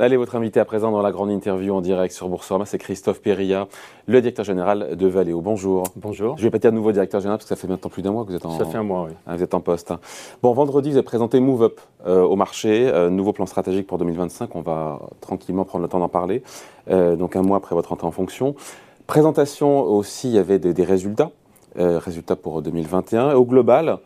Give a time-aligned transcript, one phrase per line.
[0.00, 3.20] Allez, votre invité à présent dans la grande interview en direct sur Boursorama, c'est Christophe
[3.20, 3.66] Perilla,
[4.06, 5.40] le directeur général de Valeo.
[5.40, 5.88] Bonjour.
[5.96, 6.38] Bonjour.
[6.38, 8.22] Je vais pas dire nouveau directeur général parce que ça fait maintenant plus d'un mois
[8.22, 8.56] que vous êtes en.
[8.56, 9.16] Ça fait un mois, oui.
[9.26, 9.92] Ah, vous êtes en poste.
[10.40, 13.98] Bon, vendredi, vous avez présenté Move Up euh, au marché, euh, nouveau plan stratégique pour
[13.98, 14.54] 2025.
[14.54, 16.44] On va tranquillement prendre le temps d'en parler.
[16.90, 18.54] Euh, donc un mois après votre entrée en fonction.
[19.08, 21.32] Présentation aussi, il y avait des, des résultats,
[21.76, 23.32] résultats pour 2021.
[23.32, 23.98] Et au global,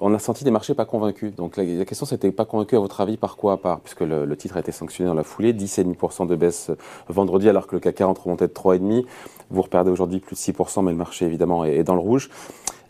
[0.00, 1.34] on a senti des marchés pas convaincus.
[1.34, 3.56] Donc la, la question c'était pas convaincu à votre avis par quoi?
[3.60, 6.76] Par puisque le, le titre a été sanctionné dans la foulée, 10,5% de baisse euh,
[7.08, 9.04] vendredi alors que le CAC 40 remontait de 3,5.
[9.50, 12.30] Vous reperdez aujourd'hui plus de 6%, mais le marché évidemment est, est dans le rouge.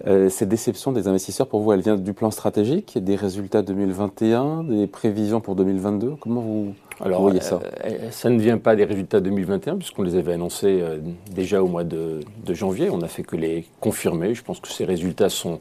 [0.07, 4.65] Euh, cette déception des investisseurs pour vous, elle vient du plan stratégique, des résultats 2021,
[4.65, 6.15] des prévisions pour 2022.
[6.21, 7.61] Comment vous, Alors, vous voyez ça?
[7.85, 10.99] euh, ça ne vient pas des résultats 2021, puisqu'on les avait annoncés euh,
[11.33, 12.91] déjà au mois de, de janvier.
[12.91, 14.35] On n'a fait que les confirmer.
[14.35, 15.61] Je pense que ces résultats sont,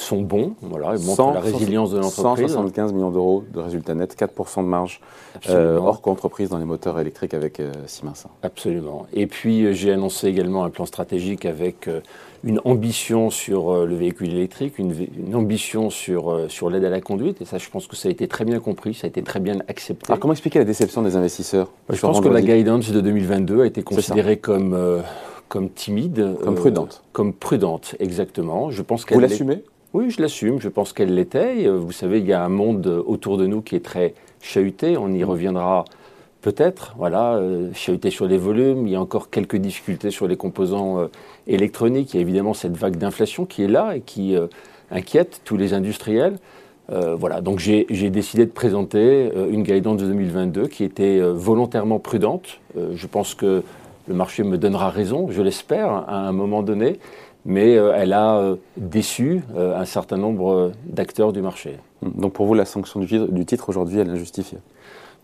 [0.00, 0.54] sont bons.
[0.62, 2.46] Voilà, ils montrent 100, la résilience de l'entreprise.
[2.46, 5.00] 175 millions d'euros de résultats nets, 4% de marge
[5.48, 8.26] euh, hors co-entreprise dans les moteurs électriques avec euh, Siemens.
[8.42, 9.06] Absolument.
[9.12, 12.00] Et puis, euh, j'ai annoncé également un plan stratégique avec euh,
[12.44, 14.94] une ambition sur le véhicule électrique, une,
[15.34, 17.42] ambition sur, sur l'aide à la conduite.
[17.42, 19.40] Et ça, je pense que ça a été très bien compris, ça a été très
[19.40, 20.06] bien accepté.
[20.08, 23.62] Alors comment expliquer la déception des investisseurs Je Sur pense que la guidance de 2022
[23.62, 25.02] a été considérée comme,
[25.48, 26.36] comme timide.
[26.42, 27.02] Comme euh, prudente.
[27.12, 28.70] Comme prudente, exactement.
[28.70, 29.64] Je pense Vous l'assumez
[29.98, 30.60] Oui, je l'assume.
[30.60, 31.66] Je pense qu'elle l'était.
[31.66, 34.14] Euh, Vous savez, il y a un monde euh, autour de nous qui est très
[34.40, 34.96] chahuté.
[34.96, 35.86] On y reviendra
[36.40, 36.94] peut-être.
[36.96, 38.86] Voilà, euh, chahuté sur les volumes.
[38.86, 41.08] Il y a encore quelques difficultés sur les composants
[41.48, 42.14] électroniques.
[42.14, 44.36] Il y a évidemment cette vague d'inflation qui est là et qui
[44.92, 46.38] inquiète tous les industriels.
[46.88, 52.60] Voilà, donc j'ai décidé de présenter une guidance de 2022 qui était volontairement prudente.
[52.76, 53.64] Je pense que
[54.06, 56.98] le marché me donnera raison, je l'espère, à un moment donné,
[57.44, 61.78] mais euh, elle a euh, déçu euh, un certain nombre d'acteurs du marché.
[62.02, 64.58] Donc pour vous, la sanction du titre, aujourd'hui, elle est injustifiée?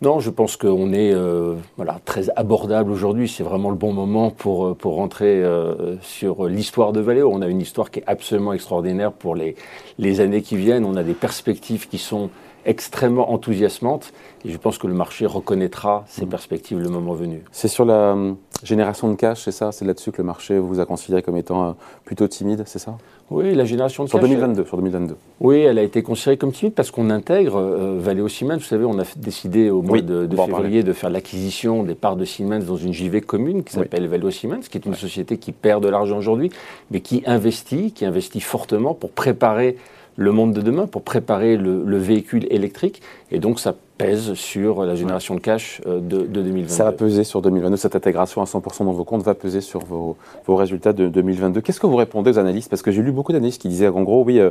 [0.03, 3.29] Non, je pense qu'on est euh, voilà, très abordable aujourd'hui.
[3.29, 7.31] C'est vraiment le bon moment pour, pour rentrer euh, sur l'histoire de Valeo.
[7.33, 9.55] On a une histoire qui est absolument extraordinaire pour les,
[9.99, 10.85] les années qui viennent.
[10.85, 12.31] On a des perspectives qui sont
[12.67, 14.13] extrêmement enthousiasmantes.
[14.45, 17.43] Et je pense que le marché reconnaîtra ces perspectives le moment venu.
[17.53, 19.73] C'est sur la hum, génération de cash, c'est ça?
[19.73, 21.73] C'est là-dessus que le marché vous a considéré comme étant euh,
[22.05, 22.97] plutôt timide, c'est ça?
[23.31, 25.17] Oui, la génération de Sur cash, 2022, sur 2022.
[25.41, 28.59] Oui, elle a été considérée comme timide parce qu'on intègre euh, Valeo Siemens.
[28.59, 32.17] Vous savez, on a décidé au mois Oui, de, février de faire l'acquisition des parts
[32.17, 33.83] de Siemens dans une JV commune qui Oui.
[33.83, 36.51] s'appelle Valeo Siemens, qui est une société qui perd de l'argent aujourd'hui,
[36.91, 39.77] mais qui investit, qui investit fortement pour préparer
[40.17, 43.03] le monde de demain, pour préparer le, le véhicule électrique.
[43.31, 46.69] Et donc, ça pèse sur la génération de cash euh, de, de 2022.
[46.69, 49.81] Ça va peser sur 2022, cette intégration à 100% dans vos comptes va peser sur
[49.85, 50.17] vos,
[50.47, 51.61] vos résultats de 2022.
[51.61, 52.69] Qu'est-ce que vous répondez aux analystes?
[52.71, 54.51] Parce que j'ai lu beaucoup d'analystes qui disaient en gros, oui, euh,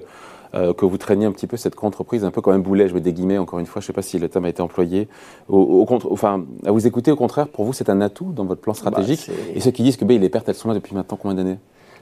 [0.55, 2.93] euh, que vous traîniez un petit peu cette entreprise, un peu comme un boulet, je
[2.93, 4.61] mets des guillemets, encore une fois, je ne sais pas si le terme a été
[4.61, 5.07] employé.
[5.49, 8.45] Au, au contre, enfin, à vous écouter, au contraire, pour vous, c'est un atout dans
[8.45, 9.25] votre plan stratégique.
[9.27, 11.17] Bah, c'est- Et ceux qui disent que ben, les pertes, elles sont là depuis maintenant
[11.19, 11.57] combien d'années?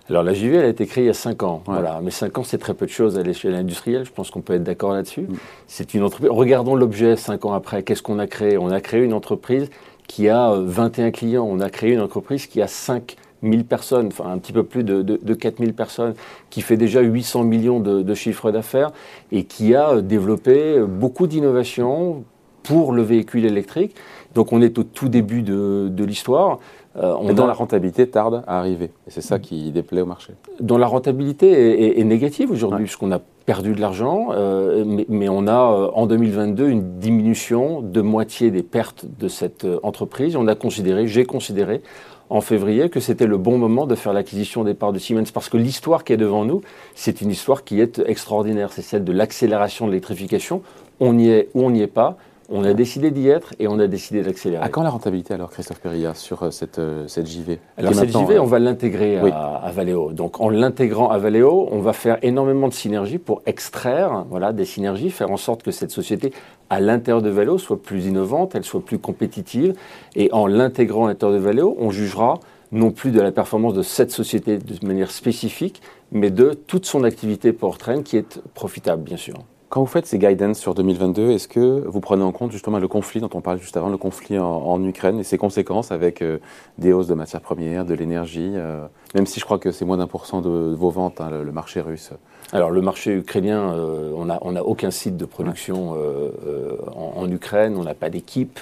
[0.09, 1.63] Alors la JV, elle a été créée il y a 5 ans.
[1.67, 1.73] Ouais.
[1.73, 1.99] Voilà.
[2.03, 4.05] Mais 5 ans, c'est très peu de choses à l'échelle industrielle.
[4.05, 5.21] Je pense qu'on peut être d'accord là-dessus.
[5.21, 5.35] Mm.
[5.67, 6.31] C'est une entreprise.
[6.31, 7.83] Regardons l'objet 5 ans après.
[7.83, 8.57] Qu'est-ce qu'on a créé?
[8.57, 9.69] On a créé une entreprise
[10.07, 11.47] qui a euh, 21 clients.
[11.49, 14.83] On a créé une entreprise qui a 5 000 personnes, enfin un petit peu plus
[14.83, 16.13] de, de, de 4 000 personnes,
[16.49, 18.91] qui fait déjà 800 millions de, de chiffres d'affaires
[19.31, 22.23] et qui a euh, développé euh, beaucoup d'innovations
[22.63, 23.95] pour le véhicule électrique.
[24.35, 26.59] Donc on est au tout début de l'histoire.
[26.97, 28.91] Euh, on Et dont a- la rentabilité tarde à arriver.
[29.07, 30.33] Et c'est ça qui déplaît au marché.
[30.59, 32.83] dont la rentabilité est, est- est négative aujourd'hui, Ouais.
[32.83, 37.81] puisqu'on a perdu de l'argent, euh, mais, mais on a euh, en 2022 une diminution
[37.81, 40.35] de moitié des pertes de cette euh, entreprise.
[40.35, 41.81] On a considéré, j'ai considéré
[42.29, 45.47] en février que c'était le bon moment de faire l'acquisition des parts de Siemens, parce
[45.49, 46.61] que l'histoire qui est devant nous,
[46.95, 48.71] c'est une histoire qui est extraordinaire.
[48.73, 50.61] C'est celle de l'accélération de l'électrification.
[50.99, 52.17] On y est ou on n'y est pas.
[52.53, 54.61] On a décidé d'y être et on a décidé d'accélérer.
[54.61, 58.11] À quand la rentabilité alors, Christophe Perilla, sur euh, cette, euh, cette JV Alors cette
[58.11, 60.11] JV, euh, on va l'intégrer à, à Valeo.
[60.11, 64.65] Donc en l'intégrant à Valeo, on va faire énormément de synergies pour extraire voilà, des
[64.65, 66.33] synergies, faire en sorte que cette société
[66.69, 69.73] à l'intérieur de Valeo soit plus innovante, elle soit plus compétitive.
[70.17, 72.41] Et en l'intégrant à l'intérieur de Valeo, on jugera
[72.73, 75.81] non plus de la performance de cette société de manière spécifique,
[76.11, 79.35] mais de toute son activité powertrain qui est profitable, bien sûr.
[79.71, 82.89] Quand vous faites ces guidance sur 2022, est-ce que vous prenez en compte justement le
[82.89, 86.21] conflit dont on parlait juste avant, le conflit en, en Ukraine et ses conséquences avec
[86.21, 86.39] euh,
[86.77, 88.85] des hausses de matières premières, de l'énergie, euh,
[89.15, 91.45] même si je crois que c'est moins d'un pour cent de vos ventes, hein, le,
[91.45, 92.11] le marché russe?
[92.51, 95.91] Alors le marché ukrainien, euh, on n'a on a aucun site de production
[96.93, 98.59] en, en Ukraine, on n'a pas d'équipe.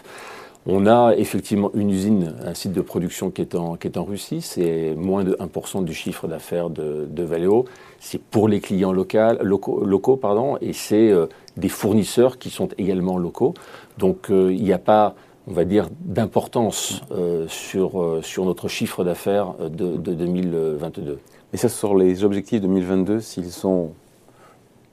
[0.65, 4.03] On a effectivement une usine, un site de production qui est en, qui est en
[4.03, 7.65] Russie, c'est moins de 1% du chiffre d'affaires de, Valeo.
[7.99, 11.27] C'est pour les clients locaux, locaux pardon, et c'est euh,
[11.57, 13.53] des fournisseurs qui sont également locaux.
[13.97, 15.15] Donc euh, il n'y a pas
[15.47, 17.01] on va dire, d'importance
[17.47, 21.17] sur, sur notre chiffre d'affaires de, de 2022.
[21.53, 23.93] Et ça, sur les objectifs 2022, s'ils sont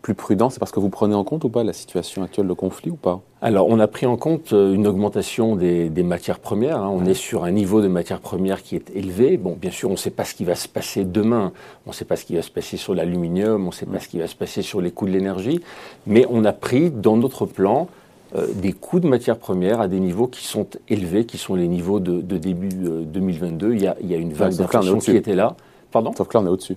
[0.07, 2.53] plus prudent, c'est parce que vous prenez en compte ou pas la situation actuelle de
[2.53, 6.79] conflit ou pas Alors, on a pris en compte euh, une augmentation des, matières premières.
[6.79, 6.93] Hein.
[6.93, 9.37] On est sur un niveau de matières premières qui est élevé.
[9.37, 11.51] Bon, bien sûr, on ne sait pas ce qui va se passer demain.
[11.87, 13.65] On ne sait pas ce qui va se passer sur l'aluminium.
[13.65, 15.61] On ne sait pas ce qui va se passer sur les coûts de l'énergie.
[16.07, 17.89] Mais on a pris dans notre plan
[18.37, 21.67] euh, des coûts de matières premières à des niveaux qui sont élevés, qui sont les
[21.67, 23.67] niveaux de, début 2022.
[23.67, 25.57] Euh, il y a, il y a une vague d'inflation qui était là.
[25.91, 26.13] Pardon?
[26.17, 26.77] Sauf que là, on est au-dessus.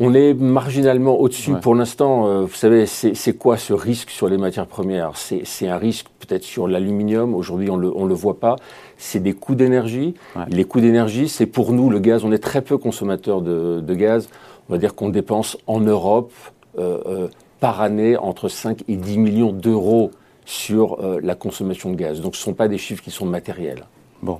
[0.00, 2.28] On est marginalement au-dessus pour l'instant.
[2.28, 5.16] Euh, vous savez, c'est quoi ce risque sur les matières premières?
[5.16, 7.34] C'est un risque peut-être sur l'aluminium.
[7.34, 8.54] Aujourd'hui, on ne le, voit pas.
[8.96, 10.14] C'est des coûts d'énergie.
[10.50, 12.24] Les coûts d'énergie, c'est pour nous le gaz.
[12.24, 14.28] On est très peu consommateurs de, gaz.
[14.68, 16.32] On va dire qu'on dépense en Europe
[16.78, 17.28] euh, euh,
[17.58, 20.12] par année entre 5 et 10 millions d'euros
[20.44, 22.20] sur la consommation de gaz.
[22.20, 23.84] Donc ce ne sont pas des chiffres qui sont matériels.
[24.22, 24.38] Bon.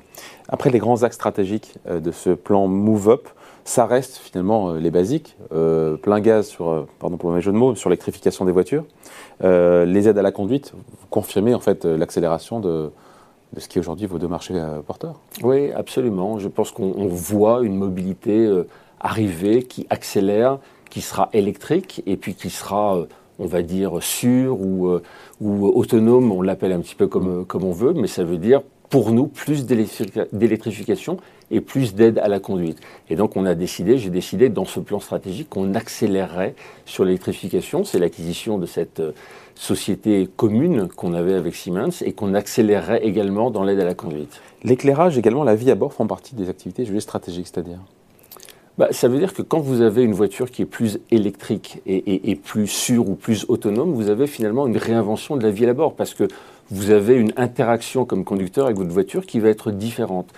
[0.48, 3.28] Après les grands axes stratégiques de ce plan Move Up,
[3.68, 5.36] ça reste finalement euh, les basiques.
[5.52, 8.84] Euh, plein gaz sur, euh, pardon pour le jeu de mots, sur l'électrification des voitures.
[9.42, 12.90] les aides à la conduite, vous confirmez en fait l'accélération de,
[13.52, 14.54] de, ce qui aujourd'hui vos deux marchés
[14.86, 15.20] porteurs.
[15.42, 16.38] Oui, absolument.
[16.38, 18.50] Je pense qu'on voit une mobilité
[19.00, 20.58] arriver qui accélère,
[20.90, 22.98] qui sera électrique et puis qui sera
[23.38, 24.98] on va dire sûre ou,
[25.40, 28.62] ou autonome, on l'appelle un petit peu comme, comme on veut, mais ça veut dire
[28.90, 31.18] pour nous plus d'électrification
[31.50, 32.78] et plus d'aide à la conduite.
[33.08, 36.54] Et donc on a décidé, j'ai décidé dans ce plan stratégique qu'on accélérerait
[36.86, 39.12] sur l'électrification, c'est l'acquisition de cette euh,
[39.54, 44.40] société commune qu'on avait avec Siemens et qu'on accélérerait également dans l'aide à la conduite.
[44.62, 47.78] L'éclairage également, la vie à bord font partie des activités jugées stratégiques, c'est-à-dire?
[48.78, 52.30] Bah, ça veut dire que quand vous avez une voiture qui est plus électrique et,
[52.30, 55.74] et, plus sûre ou plus autonome, vous avez finalement une réinvention de la vie à
[55.74, 56.28] bord parce que
[56.70, 60.28] vous avez une interaction comme conducteur avec votre voiture qui va être différente.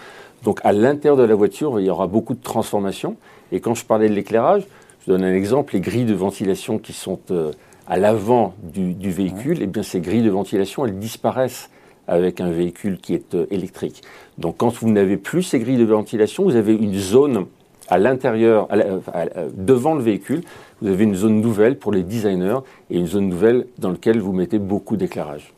[0.45, 3.17] Donc à l'intérieur de la voiture, il y aura beaucoup de transformations.
[3.53, 4.63] Et quand je parlais de l'éclairage,
[5.05, 7.53] je donne un exemple, les grilles de ventilation qui sont euh,
[7.87, 11.71] à l'avant du, véhicule, eh bien ces grilles de ventilation, elles disparaissent
[12.07, 14.03] avec un véhicule qui est euh, électrique.
[14.39, 17.47] Donc quand vous n'avez plus ces grilles de ventilation, vous avez une zone
[17.89, 18.69] à l'intérieur,
[19.53, 20.43] devant le véhicule,
[20.81, 24.33] vous avez une zone nouvelle pour les designers et une zone nouvelle dans laquelle vous
[24.33, 25.53] mettez beaucoup d'éclairage.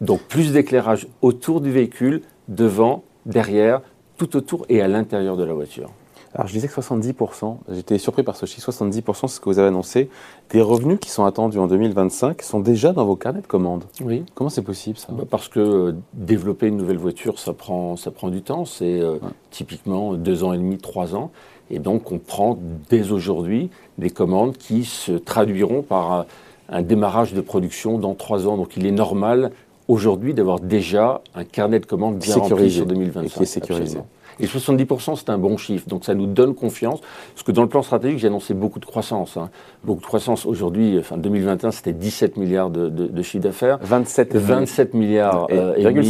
[0.00, 3.80] Donc plus d'éclairage autour du véhicule, devant, derrière,
[4.16, 5.90] tout autour et à l'intérieur de la voiture.
[6.34, 9.60] Alors je disais que 70%, j'étais surpris par ce chiffre, 70% c'est ce que vous
[9.60, 10.10] avez annoncé,
[10.50, 13.84] des revenus qui sont attendus en 2025 sont déjà dans vos carnets de commandes.
[14.04, 14.24] Oui.
[14.34, 15.12] Comment c'est possible ça?
[15.12, 19.00] Bah, Parce que euh, développer une nouvelle voiture, ça prend, ça prend du temps, c'est
[19.00, 19.18] euh,
[19.52, 21.30] typiquement deux ans et demi, trois ans.
[21.70, 22.58] Et donc on prend
[22.90, 26.26] dès aujourd'hui des commandes qui se traduiront par
[26.68, 28.56] un démarrage de production dans trois ans.
[28.56, 29.52] Donc il est normal
[29.88, 33.24] aujourd'hui d'avoir déjà un carnet de commandes bien rempli sur 2025.
[33.24, 33.98] Et qui est sécurisé.
[34.40, 35.88] Et 70%, c'est un bon chiffre.
[35.88, 37.00] Donc ça nous donne confiance.
[37.34, 39.36] Parce que dans le plan stratégique, j'ai annoncé beaucoup de croissance.
[39.36, 39.50] Hein.
[39.84, 40.46] Beaucoup de croissance.
[40.46, 43.78] Aujourd'hui, enfin 2021, c'était 17 milliards de, de, chiffre d'affaires.
[43.82, 46.02] 27, 27 milliards et, euh,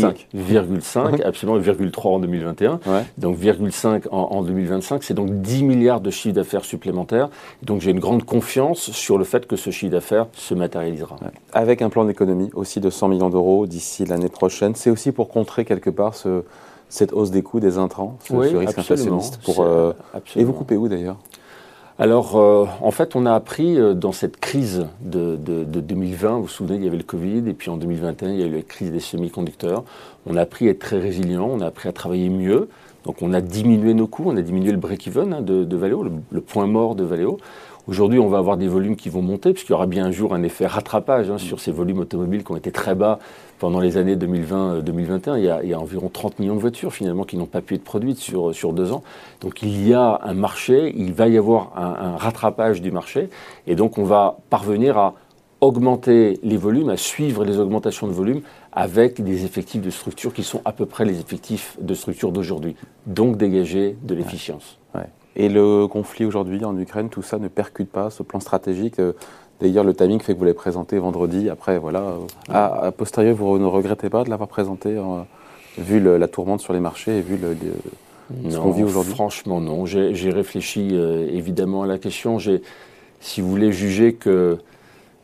[0.80, 1.20] 5.
[1.24, 2.80] absolument, 0,3 en 2021.
[3.18, 5.02] Donc 0,5 en, en 2025.
[5.02, 7.28] C'est donc 10 milliards de chiffre d'affaires supplémentaires.
[7.62, 11.16] Donc j'ai une grande confiance sur le fait que ce chiffre d'affaires se matérialisera.
[11.52, 14.74] Avec un plan d'économie aussi de 100 millions d'euros d'ici l'année prochaine.
[14.74, 16.42] C'est aussi pour contrer quelque part ce
[16.94, 19.40] cette hausse des coûts des intrants, ce, risque inflationniste.
[19.42, 19.92] Pour, euh,
[20.36, 21.16] et vous coupez où d'ailleurs?
[21.98, 26.48] Alors, euh, en fait, on a appris euh, dans cette crise de, 2020, vous vous
[26.48, 28.62] souvenez, il y avait le Covid, et puis en 2021, il y a eu la
[28.62, 29.82] crise des semi-conducteurs.
[30.26, 32.68] On a appris à être très résilient, on a appris à travailler mieux.
[33.04, 36.40] Donc, on a diminué nos coûts, on a diminué le break-even hein, de, Valeo, le,
[36.40, 37.38] point mort de Valeo.
[37.88, 40.32] Aujourd'hui, on va avoir des volumes qui vont monter, puisqu'il y aura bien un jour
[40.32, 43.18] un effet rattrapage hein, sur ces volumes automobiles qui ont été très bas
[43.58, 45.28] pendant les années 2020-2021.
[45.28, 47.74] Euh, il, il, y a environ 30 millions de voitures finalement qui n'ont pas pu
[47.74, 49.02] être produites sur, sur deux ans.
[49.40, 53.28] Donc il y a un marché, il va y avoir un, rattrapage du marché,
[53.66, 55.14] et donc on va parvenir à
[55.60, 58.42] augmenter les volumes, à suivre les augmentations de volume
[58.72, 62.76] avec des effectifs de structure qui sont à peu près les effectifs de structure d'aujourd'hui,
[63.06, 64.78] donc dégager de l'efficience.
[65.36, 69.00] Et le conflit aujourd'hui en Ukraine, tout ça ne percute pas ce plan stratégique.
[69.00, 69.14] Euh,
[69.60, 71.48] d'ailleurs, le timing fait que vous l'avez présenté vendredi.
[71.50, 72.18] Après, voilà, euh,
[72.48, 75.22] à, posteriori, vous ne regrettez pas de l'avoir présenté, euh,
[75.78, 77.56] vu la tourmente sur les marchés et vu le,
[78.50, 79.12] ce qu'on vit aujourd'hui?
[79.12, 79.86] Franchement, non.
[79.86, 82.38] J'ai réfléchi évidemment à la question.
[83.20, 84.58] Si vous voulez, juger que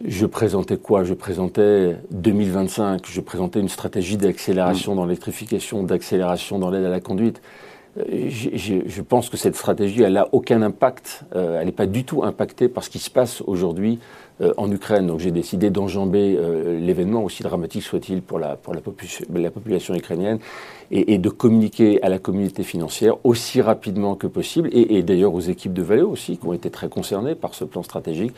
[0.04, 1.04] je présentais quoi?
[1.04, 4.96] Je présentais 2025, je présentais une stratégie d'accélération mm.
[4.96, 7.40] dans l'électrification, d'accélération dans l'aide à la conduite.
[7.96, 12.68] Je, pense que cette stratégie, elle n'a aucun impact, elle n'est pas du tout impactée
[12.68, 13.98] par ce qui se passe aujourd'hui
[14.42, 15.06] euh, en Ukraine.
[15.06, 20.38] Donc j'ai décidé d'enjamber euh, l'événement, aussi dramatique soit-il pour, la, pour la, population ukrainienne,
[20.90, 25.74] et, de communiquer à la communauté financière aussi rapidement que possible, et, d'ailleurs aux équipes
[25.74, 28.32] de Valeo aussi, qui ont été très concernées par ce plan stratégique,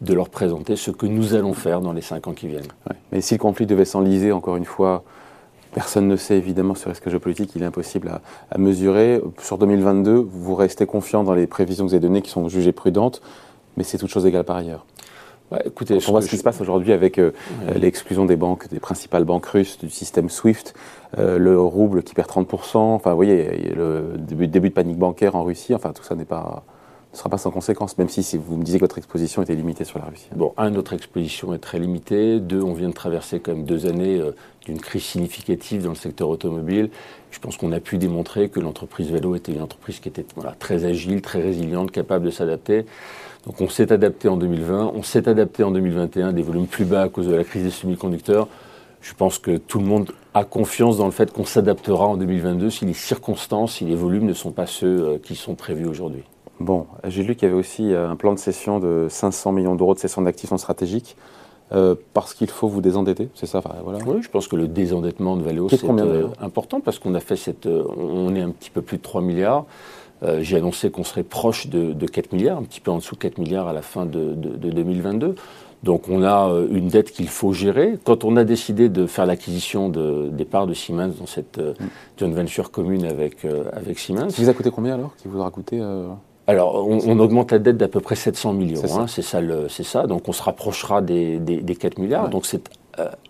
[0.00, 2.70] de leur présenter ce que nous allons faire dans les cinq ans qui viennent.
[3.10, 5.02] Mais si le conflit devait s'enliser, encore une fois,
[5.72, 8.20] Personne ne sait évidemment ce risque géopolitique, il est impossible à,
[8.50, 9.20] à, mesurer.
[9.40, 12.72] Sur 2022, vous restez confiant dans les prévisions que vous avez données qui sont jugées
[12.72, 13.20] prudentes,
[13.76, 14.84] mais c'est toute chose égale par ailleurs
[15.64, 17.32] écoutez, on voit ce qui se passe aujourd'hui avec euh,
[17.74, 20.74] l'exclusion des banques, des principales banques russes du système SWIFT,
[21.18, 25.36] euh, le rouble qui perd 30%, enfin vous voyez, le début, début de panique bancaire
[25.36, 26.64] en Russie, enfin tout ça n'est pas
[27.18, 29.54] ne sera pas sans conséquence, même si, si, vous me disiez que votre exposition était
[29.54, 30.28] limitée sur la Russie.
[30.36, 32.38] Bon, un, notre exposition est très limitée.
[32.38, 34.30] Deux, on vient de traverser quand même deux années euh,
[34.64, 36.90] d'une crise significative dans le secteur automobile.
[37.32, 40.24] Je pense qu'on a pu démontrer que l'entreprise Vélo était une entreprise qui était
[40.60, 42.86] très agile, très résiliente, capable de s'adapter.
[43.46, 47.02] Donc on s'est adapté en 2020, on s'est adapté en 2021, des volumes plus bas
[47.02, 48.46] à cause de la crise des semi-conducteurs.
[49.00, 52.70] Je pense que tout le monde a confiance dans le fait qu'on s'adaptera en 2022
[52.70, 56.24] si les circonstances, si les volumes ne sont pas ceux euh, qui sont prévus aujourd'hui.
[56.60, 59.74] Bon, j'ai lu qu'il y avait aussi euh, un plan de cession de 500 millions
[59.74, 61.16] d'euros de cession d'actifs non stratégiques.
[61.70, 63.60] Euh, parce qu'il faut vous désendetter, c'est ça?
[63.84, 63.98] Voilà.
[64.06, 65.86] Oui, je pense que le désendettement de Valeo, c'est
[66.40, 67.66] important parce qu'on a fait cette.
[67.66, 69.66] on est un petit peu plus de 3 milliards.
[70.22, 73.20] Euh, j'ai annoncé qu'on serait proche de, 4 milliards, un petit peu en dessous de
[73.20, 75.34] 4 milliards à la fin de, 2022.
[75.84, 77.98] Donc on a euh, une dette qu'il faut gérer.
[78.02, 81.74] Quand on a décidé de faire l'acquisition de, des parts de Siemens dans cette euh,
[81.78, 81.86] mm.
[82.18, 84.30] joint venture commune avec, avec Siemens.
[84.30, 85.80] Ça vous a coûté combien alors Qui vous aura coûté
[86.48, 88.80] Alors on, augmente la dette d'à peu près 700 millions.
[88.80, 88.88] C'est
[89.22, 89.42] ça.
[89.42, 92.30] Hein, ça, ça, Donc on se rapprochera des, des, 4 milliards.
[92.30, 92.68] Donc c'est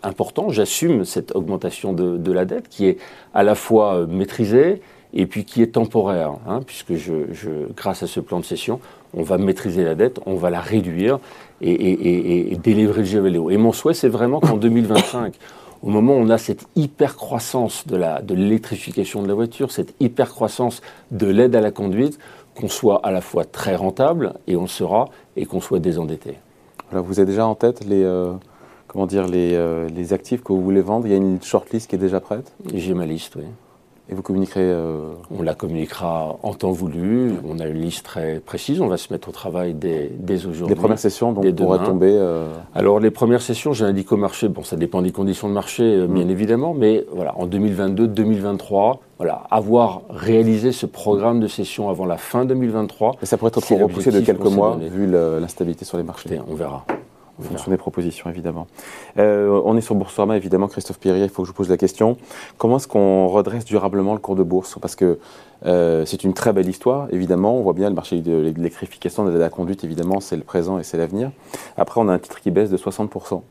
[0.02, 0.50] important.
[0.50, 2.98] J'assume cette augmentation de, de, la dette qui est
[3.34, 4.80] à la fois maîtrisée
[5.14, 7.12] et puis qui est temporaire, hein, puisque je,
[7.74, 8.80] grâce à ce plan de cession,
[9.14, 11.18] on va maîtriser la dette, on va la réduire
[11.60, 13.50] et, et, et, délivrer le GVLO.
[13.50, 15.34] Et mon souhait, c'est vraiment qu'en 2025,
[15.82, 19.94] au moment où on a cette hyper croissance de l'électrification de, de la voiture, cette
[19.98, 22.18] hyper croissance de l'aide à la conduite,
[22.58, 26.38] qu'on soit à la fois très rentable, et on le sera, et qu'on soit désendetté.
[26.90, 28.32] Vous avez déjà en tête les, euh,
[28.88, 31.06] comment dire, les, euh, les actifs que vous voulez vendre?
[31.06, 32.52] Il y a une shortlist qui est déjà prête?
[32.74, 33.44] J'ai ma liste, oui.
[34.10, 37.34] Et vous communiquerez euh, On la communiquera en temps voulu.
[37.46, 38.80] On a une liste très précise.
[38.80, 40.10] On va se mettre au travail dès,
[40.46, 40.74] aujourd'hui.
[40.74, 44.48] Les premières sessions donc, pourraient tomber euh, Alors, les premières sessions, j'ai indiqué au marché,
[44.48, 46.30] bon, ça dépend des conditions de marché, euh, bien mm.
[46.30, 52.16] évidemment, mais voilà, en 2022, 2023, voilà, avoir réalisé ce programme de session avant la
[52.16, 53.16] fin 2023.
[53.22, 56.40] Et ça pourrait être repoussé de quelques mois, vu l'instabilité sur les marchés.
[56.48, 56.86] On verra
[57.38, 58.66] en fonction des propositions, évidemment.
[59.18, 61.76] Euh, on est sur Boursorama, évidemment, Christophe Pierrier, il faut que je vous pose la
[61.76, 62.16] question.
[62.56, 64.76] Comment est-ce qu'on redresse durablement le cours de bourse?
[64.80, 65.18] Parce que
[65.66, 67.56] euh, c'est une très belle histoire, évidemment.
[67.56, 70.82] On voit bien le marché de l'électrification, de la conduite, évidemment, c'est le présent et
[70.82, 71.30] c'est l'avenir.
[71.76, 73.42] Après, on a un titre qui baisse de 60%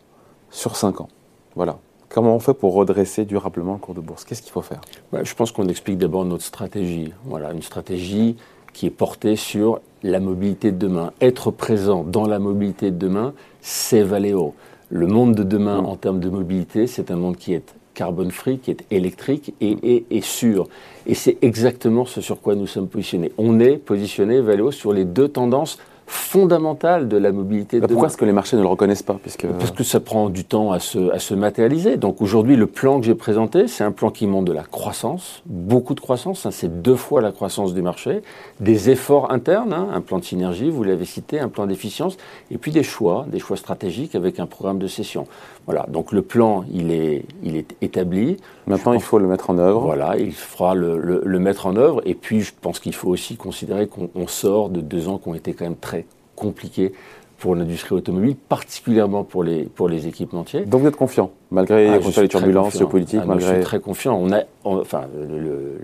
[0.50, 1.10] sur 5 ans.
[1.56, 1.77] Voilà.
[2.10, 4.24] Comment on fait pour redresser durablement le cours de bourse?
[4.24, 4.79] Qu'est-ce qu'il faut faire?
[5.12, 7.13] Bah, Je pense qu'on explique d'abord notre stratégie.
[7.25, 8.38] Voilà, une stratégie
[8.74, 11.12] qui est portée sur la mobilité de demain.
[11.22, 14.54] Être présent dans la mobilité de demain, c'est Valeo.
[14.89, 18.60] Le monde de demain, en termes de mobilité, c'est un monde qui est carbone free,
[18.60, 20.68] qui est électrique et, et sûr.
[21.08, 23.32] Et c'est exactement ce sur quoi nous sommes positionnés.
[23.38, 27.80] On est positionné, Valeo, sur les deux tendances fondamentale de la mobilité.
[27.80, 29.20] Bah, pourquoi est-ce que les marchés ne le reconnaissent pas?
[29.22, 29.46] Puisque...
[29.46, 31.98] Parce que ça prend du temps à se, à se matérialiser.
[31.98, 35.44] Donc aujourd'hui, le plan que j'ai présenté, c'est un plan qui montre de la croissance,
[35.46, 38.22] beaucoup de croissance, hein, c'est deux fois la croissance du marché,
[38.62, 42.18] des efforts internes, hein, un plan de synergie, vous l'avez cité, un plan d'efficience,
[42.52, 45.28] et puis des choix, des choix stratégiques avec un programme de cession.
[45.66, 48.38] Voilà, donc le plan, il est, il est établi.
[48.68, 49.82] Maintenant, il faut le mettre en œuvre.
[49.82, 53.10] Voilà, il faudra le, le, le mettre en œuvre, et puis je pense qu'il faut
[53.10, 55.97] aussi considérer qu'on sort de deux ans qui ont été quand même très
[56.38, 56.94] compliqué
[57.39, 60.65] pour l'industrie automobile, particulièrement pour les, pour les équipementiers.
[60.65, 63.48] Donc vous êtes confiant, malgré ah, les turbulences géopolitiques ah, malgré...
[63.48, 64.17] Je suis très confiant.
[64.20, 65.77] On a, enfin, le,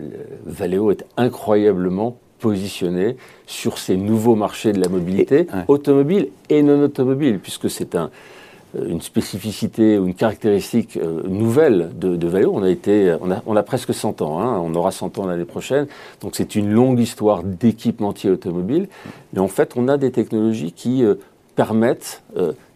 [0.46, 7.40] Valeo est incroyablement positionné sur ces nouveaux marchés de la mobilité automobile et non automobile,
[7.40, 8.10] puisque c'est un,
[8.76, 12.52] une spécificité ou une caractéristique euh, nouvelle de, de Valeo.
[12.54, 15.28] On a, été, on, a, on a presque 100 ans, hein, on aura 100 ans
[15.28, 15.88] l'année prochaine,
[16.22, 18.88] donc c'est une longue histoire d'équipementier automobile,
[19.34, 21.16] mais en fait on a des technologies qui euh,
[21.56, 22.24] permettent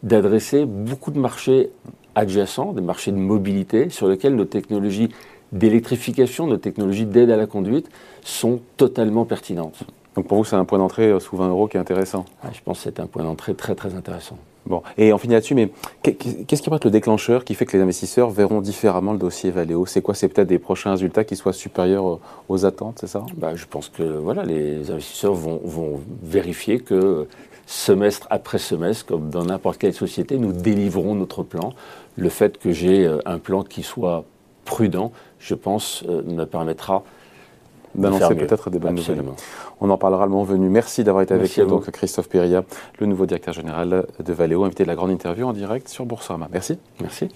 [0.04, 1.72] d'adresser beaucoup de marchés
[2.14, 5.10] adjacents, des marchés de mobilité sur lesquels nos technologies
[5.52, 7.90] d'électrification, nos technologies d'aide à la conduite
[8.22, 9.80] sont totalement pertinentes.
[10.16, 12.62] Donc pour vous c'est un point d'entrée sous 20 euros qui est intéressant ah, Je
[12.62, 14.38] pense que c'est un point d'entrée très très intéressant.
[14.68, 15.70] Bon, et on finit là-dessus, mais
[16.04, 19.50] qu'est-ce qui va être le déclencheur qui fait que les investisseurs verront différemment le dossier
[19.50, 19.86] Valeo?
[19.86, 20.14] C'est quoi?
[20.14, 22.20] C'est peut-être des prochains résultats qui soient supérieurs
[22.50, 23.26] aux attentes, c'est ça?
[23.38, 27.28] Bah, Je pense que voilà, les investisseurs vont, vont vérifier que
[27.66, 31.74] semestre après semestre, comme dans n'importe quelle société, nous délivrons notre plan.
[32.18, 34.26] Le fait que j'ai euh, un plan qui soit
[34.66, 37.04] prudent, je pense, euh, me permettra
[37.98, 39.24] d'annoncer peut-être des bonnes nouvelles.
[39.82, 40.70] On en parlera le moment venu.
[40.70, 42.64] Merci d'avoir été avec nous, donc Christophe Péria,
[43.00, 46.48] le nouveau directeur général de Valeo, invité de la grande interview en direct sur Boursorama.
[46.52, 46.78] Merci.
[47.02, 47.30] Merci.